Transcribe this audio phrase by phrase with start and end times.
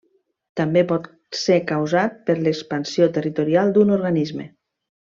[0.59, 1.05] També pot
[1.41, 4.51] ser causat per l'expansió territorial d'un organisme.